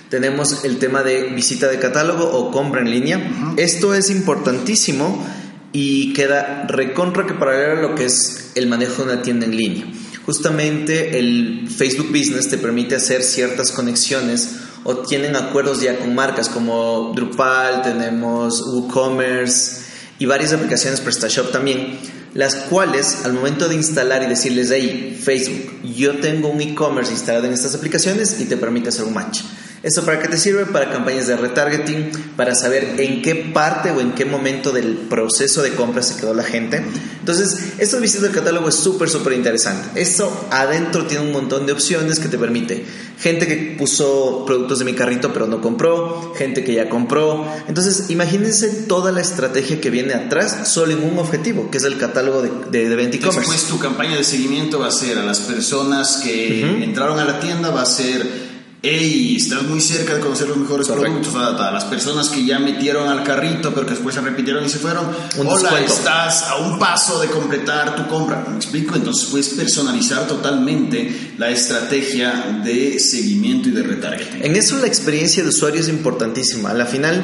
Tenemos 0.09 0.63
el 0.63 0.77
tema 0.77 1.03
de 1.03 1.29
visita 1.29 1.67
de 1.67 1.79
catálogo 1.79 2.25
o 2.25 2.51
compra 2.51 2.81
en 2.81 2.91
línea. 2.91 3.53
Esto 3.57 3.93
es 3.93 4.09
importantísimo 4.09 5.25
y 5.71 6.13
queda 6.13 6.65
recontra 6.67 7.25
que 7.25 7.33
paralelo 7.33 7.79
a 7.79 7.81
lo 7.81 7.95
que 7.95 8.05
es 8.05 8.51
el 8.55 8.67
manejo 8.67 9.03
de 9.03 9.13
una 9.13 9.21
tienda 9.21 9.45
en 9.45 9.57
línea. 9.57 9.85
Justamente 10.25 11.19
el 11.19 11.67
Facebook 11.67 12.09
Business 12.09 12.47
te 12.47 12.57
permite 12.57 12.95
hacer 12.95 13.23
ciertas 13.23 13.71
conexiones 13.71 14.55
o 14.85 14.97
tienen 14.97 15.35
acuerdos 15.35 15.81
ya 15.81 15.97
con 15.97 16.13
marcas 16.13 16.47
como 16.47 17.11
Drupal, 17.15 17.81
tenemos 17.81 18.61
WooCommerce 18.61 19.83
y 20.19 20.27
varias 20.27 20.53
aplicaciones 20.53 21.01
PrestaShop 21.01 21.51
también, 21.51 21.97
las 22.35 22.55
cuales 22.55 23.25
al 23.25 23.33
momento 23.33 23.67
de 23.67 23.75
instalar 23.75 24.21
y 24.21 24.27
decirles 24.27 24.69
ahí, 24.69 25.19
Facebook, 25.21 25.81
yo 25.83 26.19
tengo 26.19 26.49
un 26.49 26.61
e-commerce 26.61 27.11
instalado 27.11 27.47
en 27.47 27.53
estas 27.53 27.73
aplicaciones 27.73 28.39
y 28.39 28.45
te 28.45 28.57
permite 28.57 28.89
hacer 28.89 29.05
un 29.05 29.15
match. 29.15 29.41
¿Esto 29.85 30.03
para 30.03 30.19
qué 30.19 30.27
te 30.27 30.39
sirve? 30.39 30.65
Para 30.65 30.89
campañas 30.89 31.27
de 31.27 31.37
retargeting, 31.37 32.09
para 32.35 32.55
saber 32.55 32.95
en 32.97 33.21
qué 33.21 33.35
parte 33.35 33.91
o 33.91 34.01
en 34.01 34.13
qué 34.13 34.25
momento 34.25 34.71
del 34.71 34.95
proceso 34.97 35.61
de 35.61 35.75
compra 35.75 36.01
se 36.01 36.19
quedó 36.19 36.33
la 36.33 36.41
gente. 36.41 36.83
Entonces, 37.19 37.73
esto 37.77 37.99
visitas 37.99 38.23
del 38.23 38.31
catálogo 38.31 38.67
es 38.67 38.73
súper, 38.73 39.11
súper 39.11 39.33
interesante. 39.33 40.01
Esto 40.01 40.47
adentro 40.49 41.05
tiene 41.05 41.23
un 41.23 41.31
montón 41.31 41.67
de 41.67 41.73
opciones 41.73 42.19
que 42.19 42.27
te 42.29 42.39
permite. 42.39 42.83
Gente 43.19 43.45
que 43.45 43.75
puso 43.77 44.43
productos 44.47 44.79
de 44.79 44.85
mi 44.85 44.93
carrito 44.93 45.31
pero 45.31 45.45
no 45.45 45.61
compró, 45.61 46.33
gente 46.35 46.63
que 46.63 46.73
ya 46.73 46.89
compró. 46.89 47.45
Entonces, 47.67 48.09
imagínense 48.09 48.69
toda 48.87 49.11
la 49.11 49.21
estrategia 49.21 49.79
que 49.79 49.91
viene 49.91 50.15
atrás 50.15 50.67
solo 50.67 50.93
en 50.93 51.03
un 51.03 51.19
objetivo, 51.19 51.69
que 51.69 51.77
es 51.77 51.83
el 51.83 51.99
catálogo 51.99 52.41
de, 52.41 52.49
de, 52.71 52.89
de 52.89 52.95
venta 52.95 53.17
e-commerce. 53.17 53.51
Después 53.51 53.65
tu 53.65 53.77
campaña 53.77 54.17
de 54.17 54.23
seguimiento 54.23 54.79
va 54.79 54.87
a 54.87 54.91
ser 54.91 55.19
a 55.19 55.23
las 55.23 55.41
personas 55.41 56.21
que 56.23 56.83
entraron 56.83 57.19
a 57.19 57.25
la 57.25 57.39
tienda, 57.39 57.69
va 57.69 57.83
a 57.83 57.85
ser 57.85 58.54
hey, 58.85 59.35
estás 59.37 59.63
muy 59.63 59.81
cerca 59.81 60.13
de 60.13 60.19
conocer 60.19 60.47
los 60.47 60.57
mejores 60.57 60.87
productos, 60.87 61.33
a, 61.35 61.71
las 61.71 61.85
personas 61.85 62.29
que 62.29 62.45
ya 62.45 62.59
metieron 62.59 63.07
al 63.07 63.23
carrito 63.23 63.73
pero 63.73 63.85
que 63.85 63.93
después 63.93 64.13
se 64.13 64.21
repitieron 64.21 64.63
y 64.63 64.69
se 64.69 64.77
fueron, 64.77 65.07
hola, 65.37 65.79
estás 65.79 66.43
a 66.43 66.57
un 66.57 66.77
paso 66.77 67.19
de 67.19 67.27
completar 67.27 67.95
tu 67.95 68.07
compra, 68.07 68.45
¿me 68.47 68.57
explico? 68.57 68.95
Entonces 68.95 69.29
puedes 69.29 69.49
personalizar 69.49 70.27
totalmente 70.27 71.33
la 71.37 71.49
estrategia 71.49 72.61
de 72.63 72.99
seguimiento 72.99 73.69
y 73.69 73.71
de 73.71 73.83
retargeting. 73.83 74.43
En 74.43 74.55
eso 74.55 74.77
la 74.77 74.87
experiencia 74.87 75.41
de 75.41 75.49
usuario 75.49 75.81
es 75.81 75.89
importantísima, 75.89 76.69
a 76.69 76.73
la 76.73 76.85
final 76.85 77.23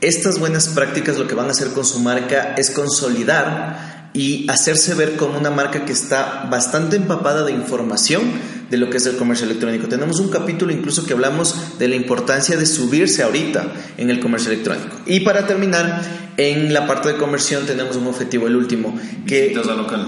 estas 0.00 0.38
buenas 0.38 0.68
prácticas 0.68 1.18
lo 1.18 1.26
que 1.26 1.34
van 1.34 1.48
a 1.48 1.50
hacer 1.50 1.68
con 1.68 1.84
su 1.84 1.98
marca 2.00 2.54
es 2.56 2.70
consolidar 2.70 3.97
y 4.18 4.50
hacerse 4.50 4.94
ver 4.94 5.14
como 5.14 5.38
una 5.38 5.52
marca 5.52 5.84
que 5.84 5.92
está 5.92 6.48
bastante 6.50 6.96
empapada 6.96 7.44
de 7.44 7.52
información 7.52 8.24
de 8.68 8.76
lo 8.76 8.90
que 8.90 8.96
es 8.96 9.06
el 9.06 9.16
comercio 9.16 9.46
electrónico. 9.46 9.86
Tenemos 9.86 10.18
un 10.18 10.28
capítulo 10.28 10.72
incluso 10.72 11.06
que 11.06 11.12
hablamos 11.12 11.78
de 11.78 11.86
la 11.86 11.94
importancia 11.94 12.56
de 12.56 12.66
subirse 12.66 13.22
ahorita 13.22 13.72
en 13.96 14.10
el 14.10 14.18
comercio 14.18 14.50
electrónico. 14.50 14.96
Y 15.06 15.20
para 15.20 15.46
terminar, 15.46 16.02
en 16.36 16.74
la 16.74 16.84
parte 16.84 17.12
de 17.12 17.16
conversión 17.16 17.64
tenemos 17.64 17.94
un 17.94 18.08
objetivo, 18.08 18.48
el 18.48 18.56
último, 18.56 18.98
que, 19.24 19.56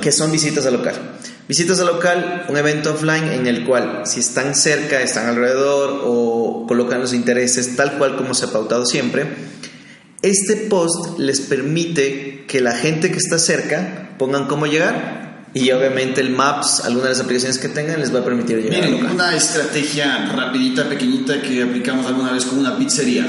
que 0.02 0.10
son 0.10 0.32
visitas 0.32 0.66
al 0.66 0.72
local. 0.72 0.94
Visitas 1.46 1.78
al 1.78 1.86
local, 1.86 2.46
un 2.48 2.56
evento 2.56 2.92
offline 2.94 3.28
en 3.28 3.46
el 3.46 3.64
cual 3.64 4.02
si 4.06 4.18
están 4.18 4.56
cerca, 4.56 5.00
están 5.02 5.28
alrededor 5.28 6.02
o 6.04 6.64
colocan 6.66 7.00
los 7.00 7.12
intereses 7.12 7.76
tal 7.76 7.96
cual 7.96 8.16
como 8.16 8.34
se 8.34 8.46
ha 8.46 8.48
pautado 8.48 8.86
siempre, 8.86 9.28
este 10.22 10.56
post 10.56 11.18
les 11.18 11.40
permite 11.40 12.44
que 12.46 12.60
la 12.60 12.72
gente 12.72 13.10
que 13.10 13.18
está 13.18 13.38
cerca 13.38 14.16
pongan 14.18 14.46
cómo 14.46 14.66
llegar 14.66 15.20
y 15.52 15.70
obviamente 15.72 16.20
el 16.20 16.30
Maps, 16.30 16.82
algunas 16.84 17.04
de 17.04 17.10
las 17.10 17.20
aplicaciones 17.20 17.58
que 17.58 17.68
tengan, 17.68 17.98
les 18.00 18.14
va 18.14 18.20
a 18.20 18.24
permitir 18.24 18.58
llegar. 18.58 18.88
Miren, 18.88 19.06
una 19.06 19.34
estrategia 19.34 20.30
rapidita, 20.32 20.88
pequeñita 20.88 21.42
que 21.42 21.62
aplicamos 21.62 22.06
alguna 22.06 22.32
vez 22.32 22.44
con 22.44 22.58
una 22.58 22.76
pizzería. 22.76 23.26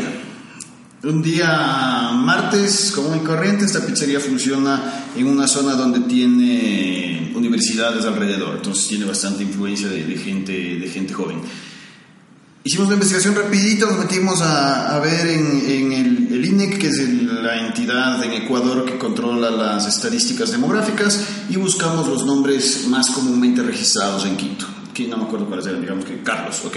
Un 1.03 1.23
día 1.23 2.11
martes, 2.13 2.91
como 2.93 3.15
y 3.15 3.19
corriente, 3.19 3.65
esta 3.65 3.83
pizzería 3.83 4.19
funciona 4.19 5.07
en 5.15 5.25
una 5.25 5.47
zona 5.47 5.73
donde 5.73 6.01
tiene 6.01 7.31
universidades 7.33 8.05
alrededor, 8.05 8.57
entonces 8.57 8.87
tiene 8.87 9.05
bastante 9.05 9.41
influencia 9.41 9.87
de, 9.87 10.03
gente, 10.15 10.51
de 10.51 10.87
gente 10.89 11.11
joven. 11.11 11.39
Hicimos 12.63 12.87
una 12.87 12.95
investigación 12.95 13.33
rapidito, 13.33 13.87
nos 13.87 13.97
metimos 13.97 14.39
a, 14.41 14.99
ver 14.99 15.25
en, 15.27 15.91
el, 15.91 16.31
el, 16.31 16.45
INEC, 16.45 16.77
que 16.77 16.87
es 16.87 16.99
la 16.99 17.65
entidad 17.65 18.23
en 18.23 18.33
Ecuador 18.33 18.85
que 18.85 18.99
controla 18.99 19.49
las 19.49 19.87
estadísticas 19.87 20.51
demográficas, 20.51 21.25
y 21.49 21.55
buscamos 21.55 22.07
los 22.07 22.23
nombres 22.23 22.85
más 22.87 23.09
comúnmente 23.09 23.63
registrados 23.63 24.25
en 24.25 24.37
Quito 24.37 24.67
que 24.93 25.07
no 25.07 25.17
me 25.17 25.23
acuerdo 25.23 25.47
cuáles 25.47 25.65
eran, 25.65 25.81
digamos 25.81 26.05
que 26.05 26.21
Carlos, 26.21 26.61
¿ok? 26.65 26.75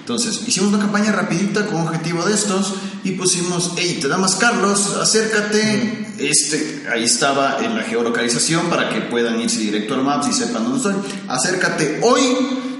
Entonces, 0.00 0.46
hicimos 0.46 0.68
una 0.68 0.80
campaña 0.80 1.12
rapidita 1.12 1.66
con 1.66 1.76
objetivo 1.76 2.24
de 2.24 2.34
estos 2.34 2.74
y 3.04 3.12
pusimos, 3.12 3.72
hey, 3.76 3.98
te 4.00 4.08
da 4.08 4.18
más 4.18 4.36
Carlos, 4.36 4.96
acércate. 5.00 6.14
Este, 6.18 6.86
ahí 6.92 7.04
estaba 7.04 7.58
en 7.64 7.74
la 7.74 7.82
geolocalización 7.82 8.68
para 8.68 8.90
que 8.90 9.00
puedan 9.00 9.40
irse 9.40 9.60
directo 9.60 9.94
al 9.94 10.02
Maps 10.02 10.28
y 10.28 10.32
sepan 10.32 10.64
dónde 10.64 10.76
estoy. 10.76 10.94
Acércate 11.26 12.00
hoy, 12.02 12.22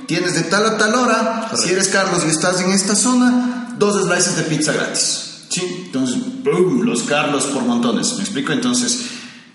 tienes 0.06 0.34
de 0.34 0.42
tal 0.42 0.66
a 0.66 0.78
tal 0.78 0.94
hora, 0.94 1.50
si 1.56 1.70
eres 1.70 1.88
Carlos 1.88 2.23
y 2.26 2.30
estás 2.30 2.61
en 2.61 2.70
esta 2.70 2.94
zona, 2.94 3.75
dos 3.78 4.04
slices 4.04 4.37
de 4.37 4.42
pizza 4.44 4.73
gratis. 4.73 5.46
¿Sí? 5.49 5.84
Entonces, 5.87 6.18
boom, 6.42 6.82
los 6.82 7.02
Carlos 7.02 7.46
por 7.46 7.62
montones, 7.62 8.14
¿me 8.16 8.23
explico? 8.23 8.52
Entonces, 8.52 9.06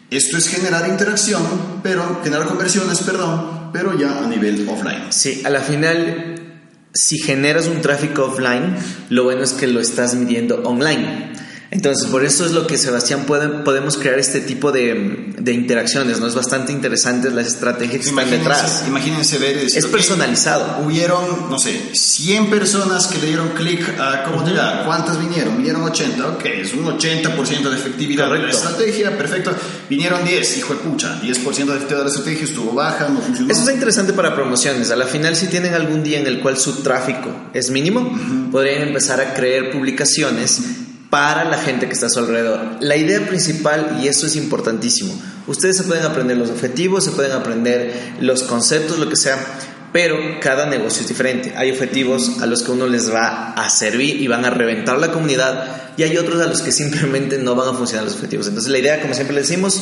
esto 0.09 0.37
es 0.37 0.47
generar 0.47 0.87
interacción, 0.87 1.43
pero 1.83 2.21
generar 2.23 2.47
conversiones, 2.47 2.99
perdón, 3.01 3.69
pero 3.73 3.97
ya 3.97 4.19
a 4.19 4.27
nivel 4.27 4.67
offline. 4.69 5.11
Sí, 5.11 5.41
a 5.45 5.49
la 5.49 5.61
final, 5.61 6.61
si 6.93 7.19
generas 7.19 7.67
un 7.67 7.81
tráfico 7.81 8.25
offline, 8.25 8.75
lo 9.09 9.25
bueno 9.25 9.43
es 9.43 9.53
que 9.53 9.67
lo 9.67 9.79
estás 9.79 10.15
midiendo 10.15 10.63
online. 10.63 11.33
Entonces, 11.71 12.07
por 12.07 12.25
eso 12.25 12.45
es 12.45 12.51
lo 12.51 12.65
que 12.65 12.79
Sebastián 12.79 13.25
puede, 13.27 13.47
podemos 13.47 13.97
crear 13.97 14.17
este 14.17 14.41
tipo 14.41 14.71
de, 14.71 15.33
de, 15.37 15.53
interacciones, 15.53 16.19
¿no? 16.19 16.25
Es 16.25 16.33
bastante 16.33 16.71
interesante 16.71 17.29
las 17.29 17.45
estrategias 17.45 18.01
que 18.01 18.09
están 18.09 18.29
detrás. 18.29 18.85
Imagínense 18.87 19.37
ver... 19.37 19.57
es 19.57 19.85
personalizado. 19.85 20.83
hubieron, 20.83 21.47
no 21.47 21.59
sé, 21.59 21.79
100 21.93 22.49
personas 22.49 23.05
que 23.05 23.19
le 23.19 23.27
dieron 23.27 23.49
clic 23.49 23.87
a 23.99 24.23
cómo 24.23 24.41
da, 24.49 24.83
¿cuántas 24.83 25.19
vinieron? 25.19 25.57
Vinieron 25.57 25.83
80, 25.83 26.27
ok, 26.27 26.45
es 26.45 26.73
un 26.73 26.85
80% 26.85 27.69
de 27.69 27.75
efectividad 27.75 28.31
de 28.31 28.39
la 28.39 28.49
estrategia, 28.49 29.15
perfecto. 29.15 29.51
Vinieron 29.87 30.25
10, 30.25 30.57
hijo 30.57 30.73
de 30.73 30.79
pucha, 30.79 31.21
10% 31.21 31.21
de 31.21 31.35
efectividad 31.35 31.97
de 31.97 32.03
la 32.03 32.09
estrategia 32.09 32.45
estuvo 32.45 32.73
baja, 32.73 33.09
no 33.09 33.21
funcionó. 33.21 33.51
Eso 33.51 33.61
es 33.61 33.69
interesante 33.69 34.13
para 34.13 34.33
promociones. 34.33 34.89
A 34.89 34.95
la 34.95 35.05
final, 35.05 35.35
si 35.35 35.47
tienen 35.47 35.75
algún 35.75 36.01
día 36.01 36.19
en 36.19 36.25
el 36.25 36.39
cual 36.39 36.57
su 36.57 36.81
tráfico 36.81 37.29
es 37.53 37.69
mínimo, 37.69 38.11
podrían 38.51 38.87
empezar 38.87 39.21
a 39.21 39.35
crear 39.35 39.69
publicaciones 39.69 40.61
para 41.09 41.43
la 41.45 41.57
gente 41.57 41.87
que 41.87 41.93
está 41.93 42.07
a 42.07 42.09
su 42.09 42.19
alrededor. 42.19 42.77
La 42.81 42.95
idea 42.95 43.25
principal, 43.27 43.99
y 44.01 44.07
eso 44.07 44.27
es 44.27 44.35
importantísimo, 44.35 45.19
ustedes 45.47 45.77
se 45.77 45.83
pueden 45.83 46.05
aprender 46.05 46.37
los 46.37 46.49
objetivos, 46.49 47.03
se 47.03 47.11
pueden 47.11 47.31
aprender 47.31 48.15
los 48.19 48.43
conceptos, 48.43 48.99
lo 48.99 49.09
que 49.09 49.15
sea, 49.15 49.37
pero 49.91 50.17
cada 50.39 50.67
negocio 50.67 51.01
es 51.01 51.07
diferente. 51.07 51.53
Hay 51.57 51.71
objetivos 51.71 52.41
a 52.41 52.45
los 52.45 52.61
que 52.61 52.71
uno 52.71 52.85
les 52.85 53.11
va 53.11 53.53
a 53.53 53.69
servir 53.69 54.21
y 54.21 54.27
van 54.27 54.45
a 54.45 54.51
reventar 54.51 54.99
la 54.99 55.11
comunidad 55.11 55.93
y 55.97 56.03
hay 56.03 56.15
otros 56.17 56.39
a 56.41 56.47
los 56.47 56.61
que 56.61 56.71
simplemente 56.71 57.39
no 57.39 57.55
van 57.55 57.69
a 57.69 57.73
funcionar 57.73 58.05
los 58.05 58.15
objetivos. 58.15 58.47
Entonces 58.47 58.71
la 58.71 58.77
idea, 58.77 59.01
como 59.01 59.13
siempre 59.13 59.35
le 59.35 59.41
decimos, 59.41 59.81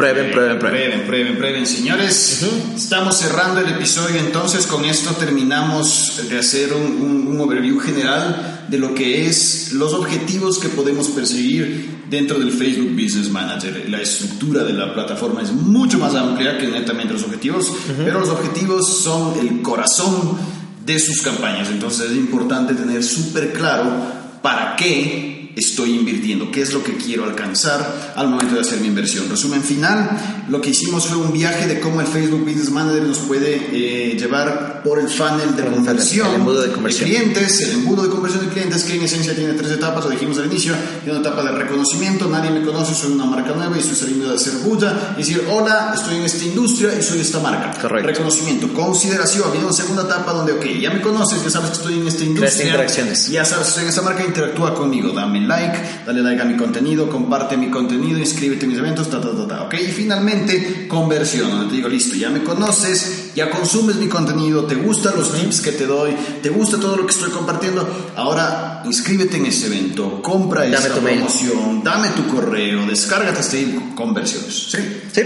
Prueben, 0.00 0.30
prueben, 0.30 0.58
prueben. 0.58 0.80
Prueben, 0.80 1.06
prueben, 1.06 1.36
prueben, 1.36 1.66
señores. 1.66 2.42
Estamos 2.74 3.18
cerrando 3.18 3.60
el 3.60 3.68
episodio, 3.68 4.18
entonces 4.18 4.66
con 4.66 4.86
esto 4.86 5.10
terminamos 5.10 6.22
de 6.26 6.38
hacer 6.38 6.72
un, 6.72 7.26
un, 7.28 7.38
overview 7.38 7.78
general 7.78 8.64
de 8.68 8.78
lo 8.78 8.94
que 8.94 9.26
es 9.26 9.74
los 9.74 9.92
objetivos 9.92 10.58
que 10.58 10.70
podemos 10.70 11.08
perseguir 11.08 11.98
dentro 12.08 12.38
del 12.38 12.50
Facebook 12.50 12.92
Business 12.92 13.28
Manager. 13.28 13.90
La 13.90 14.00
estructura 14.00 14.64
de 14.64 14.72
la 14.72 14.94
plataforma 14.94 15.42
es 15.42 15.52
mucho 15.52 15.98
más 15.98 16.14
amplia 16.14 16.56
que 16.56 16.66
netamente 16.66 17.12
los 17.12 17.24
objetivos, 17.24 17.70
pero 18.02 18.20
los 18.20 18.30
objetivos 18.30 19.02
son 19.02 19.38
el 19.38 19.60
corazón 19.60 20.38
de 20.86 20.98
sus 20.98 21.20
campañas. 21.20 21.68
Entonces 21.68 22.10
es 22.10 22.16
importante 22.16 22.72
tener 22.72 23.04
súper 23.04 23.52
claro 23.52 23.92
para 24.40 24.76
qué 24.76 25.39
estoy 25.56 25.94
invirtiendo, 25.96 26.50
qué 26.50 26.62
es 26.62 26.72
lo 26.72 26.82
que 26.82 26.96
quiero 26.96 27.24
alcanzar 27.24 28.12
al 28.16 28.28
momento 28.28 28.54
de 28.54 28.60
hacer 28.60 28.80
mi 28.80 28.88
inversión. 28.88 29.28
Resumen 29.28 29.62
final, 29.62 30.10
lo 30.48 30.60
que 30.60 30.70
hicimos 30.70 31.06
fue 31.06 31.18
un 31.18 31.32
viaje 31.32 31.66
de 31.66 31.80
cómo 31.80 32.00
el 32.00 32.06
Facebook 32.06 32.44
Business 32.44 32.70
Manager 32.70 33.02
nos 33.02 33.18
puede 33.18 33.56
eh, 33.72 34.16
llevar 34.16 34.82
por 34.82 34.98
el 34.98 35.08
funnel 35.08 35.56
de 35.56 35.64
conversión, 35.64 36.28
el 36.28 36.34
embudo 36.36 36.62
de, 36.62 36.72
conversión. 36.72 37.08
clientes, 37.08 37.60
el 37.62 37.70
embudo 37.72 38.04
de 38.04 38.08
conversión 38.10 38.46
de 38.46 38.52
clientes 38.52 38.84
que 38.84 38.94
en 38.94 39.02
esencia 39.02 39.34
tiene 39.34 39.54
tres 39.54 39.72
etapas, 39.72 40.04
lo 40.04 40.10
dijimos 40.10 40.38
al 40.38 40.46
inicio, 40.46 40.74
tiene 41.02 41.18
una 41.18 41.28
etapa 41.28 41.42
de 41.44 41.52
reconocimiento, 41.52 42.28
nadie 42.28 42.50
me 42.50 42.64
conoce, 42.64 42.94
soy 42.94 43.12
una 43.12 43.26
marca 43.26 43.52
nueva 43.52 43.76
y 43.76 43.80
estoy 43.80 43.96
saliendo 43.96 44.28
de 44.28 44.36
hacer 44.36 44.54
bulla, 44.64 45.14
y 45.16 45.18
decir, 45.18 45.44
hola, 45.50 45.92
estoy 45.94 46.16
en 46.16 46.22
esta 46.22 46.44
industria 46.44 46.98
y 46.98 47.02
soy 47.02 47.20
esta 47.20 47.40
marca. 47.40 47.78
Correcto. 47.80 48.08
Reconocimiento, 48.08 48.72
consideración, 48.72 49.50
viene 49.50 49.66
una 49.66 49.76
segunda 49.76 50.02
etapa 50.02 50.32
donde, 50.32 50.52
ok, 50.52 50.64
ya 50.80 50.90
me 50.90 51.00
conoces, 51.00 51.42
ya 51.42 51.50
sabes 51.50 51.70
que 51.70 51.76
estoy 51.76 51.98
en 51.98 52.06
esta 52.06 52.24
industria, 52.24 52.86
ya 52.86 53.44
sabes 53.44 53.64
que 53.64 53.68
estoy 53.68 53.82
en 53.84 53.88
esta 53.88 54.02
marca, 54.02 54.24
interactúa 54.24 54.74
conmigo, 54.74 55.12
dame 55.12 55.39
like, 55.46 56.04
dale 56.06 56.22
like 56.22 56.40
a 56.40 56.44
mi 56.44 56.56
contenido, 56.56 57.08
comparte 57.08 57.56
mi 57.56 57.70
contenido, 57.70 58.18
inscríbete 58.18 58.64
en 58.64 58.70
mis 58.70 58.78
eventos, 58.78 59.08
ta, 59.08 59.20
ta, 59.20 59.30
ta, 59.36 59.46
ta, 59.46 59.62
¿ok? 59.62 59.74
Y 59.74 59.92
finalmente, 59.92 60.86
conversión, 60.88 61.50
donde 61.50 61.68
te 61.68 61.76
digo, 61.76 61.88
listo, 61.88 62.16
ya 62.16 62.30
me 62.30 62.42
conoces, 62.42 63.32
ya 63.34 63.50
consumes 63.50 63.96
mi 63.96 64.08
contenido, 64.08 64.64
te 64.64 64.74
gustan 64.74 65.14
los 65.16 65.32
tips 65.32 65.60
que 65.60 65.72
te 65.72 65.86
doy, 65.86 66.14
te 66.42 66.48
gusta 66.48 66.78
todo 66.78 66.96
lo 66.96 67.06
que 67.06 67.12
estoy 67.12 67.30
compartiendo, 67.30 68.12
ahora 68.16 68.82
inscríbete 68.84 69.36
en 69.36 69.46
ese 69.46 69.66
evento, 69.66 70.22
compra 70.22 70.62
dame 70.62 70.76
esta 70.76 70.94
promoción, 70.94 71.82
dame 71.82 72.08
tu 72.10 72.26
correo, 72.28 72.86
descárgate 72.86 73.40
este 73.40 73.80
conversiones, 73.94 74.70
¿sí? 74.70 74.78
Sí. 75.12 75.22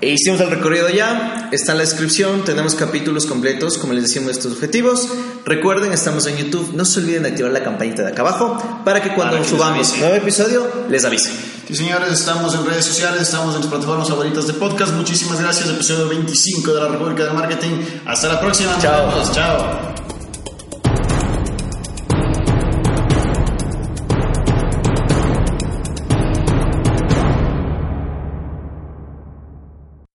E 0.00 0.10
hicimos 0.10 0.40
el 0.40 0.50
recorrido 0.50 0.88
ya, 0.90 1.48
está 1.52 1.72
en 1.72 1.78
la 1.78 1.84
descripción, 1.84 2.44
tenemos 2.44 2.74
capítulos 2.74 3.24
completos, 3.24 3.78
como 3.78 3.94
les 3.94 4.02
decimos, 4.02 4.26
de 4.26 4.32
estos 4.32 4.52
objetivos. 4.52 5.08
Recuerden, 5.44 5.92
estamos 5.92 6.26
en 6.26 6.36
YouTube, 6.36 6.72
no 6.74 6.84
se 6.84 7.00
olviden 7.00 7.22
de 7.22 7.30
activar 7.30 7.52
la 7.52 7.62
campanita 7.62 8.02
de 8.02 8.08
acá 8.08 8.22
abajo 8.22 8.82
para 8.84 9.02
que 9.02 9.14
cuando 9.14 9.42
subamos 9.42 9.92
un 9.92 10.00
nuevo 10.00 10.14
episodio 10.16 10.66
les 10.90 11.04
avise. 11.04 11.30
Sí, 11.66 11.74
señores, 11.74 12.12
estamos 12.12 12.54
en 12.54 12.66
redes 12.66 12.84
sociales, 12.84 13.22
estamos 13.22 13.54
en 13.54 13.62
las 13.62 13.70
plataformas 13.70 14.08
favoritas 14.08 14.46
de 14.46 14.52
podcast. 14.52 14.92
Muchísimas 14.92 15.40
gracias, 15.40 15.68
episodio 15.68 16.08
25 16.08 16.74
de 16.74 16.80
la 16.80 16.88
República 16.88 17.24
del 17.24 17.34
Marketing. 17.34 17.82
Hasta 18.04 18.28
la 18.28 18.40
próxima. 18.40 18.78
Chao. 18.80 19.32
Chao. 19.32 19.95